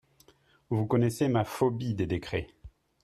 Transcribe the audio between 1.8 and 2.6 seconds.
des décrets.